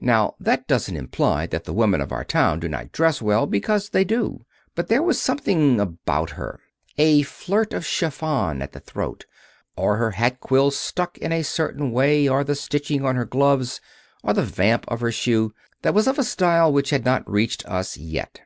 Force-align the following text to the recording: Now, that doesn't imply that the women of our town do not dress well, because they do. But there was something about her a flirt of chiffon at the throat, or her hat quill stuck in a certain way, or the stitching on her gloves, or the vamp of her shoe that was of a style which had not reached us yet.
Now, 0.00 0.36
that 0.40 0.66
doesn't 0.66 0.96
imply 0.96 1.46
that 1.48 1.64
the 1.64 1.74
women 1.74 2.00
of 2.00 2.10
our 2.10 2.24
town 2.24 2.60
do 2.60 2.66
not 2.66 2.92
dress 2.92 3.20
well, 3.20 3.44
because 3.46 3.90
they 3.90 4.04
do. 4.04 4.46
But 4.74 4.88
there 4.88 5.02
was 5.02 5.20
something 5.20 5.78
about 5.78 6.30
her 6.30 6.60
a 6.96 7.20
flirt 7.24 7.74
of 7.74 7.84
chiffon 7.84 8.62
at 8.62 8.72
the 8.72 8.80
throat, 8.80 9.26
or 9.76 9.96
her 9.98 10.12
hat 10.12 10.40
quill 10.40 10.70
stuck 10.70 11.18
in 11.18 11.30
a 11.30 11.42
certain 11.44 11.92
way, 11.92 12.26
or 12.26 12.42
the 12.42 12.54
stitching 12.54 13.04
on 13.04 13.16
her 13.16 13.26
gloves, 13.26 13.82
or 14.22 14.32
the 14.32 14.44
vamp 14.44 14.86
of 14.88 15.02
her 15.02 15.12
shoe 15.12 15.52
that 15.82 15.92
was 15.92 16.06
of 16.06 16.18
a 16.18 16.24
style 16.24 16.72
which 16.72 16.88
had 16.88 17.04
not 17.04 17.30
reached 17.30 17.62
us 17.66 17.98
yet. 17.98 18.40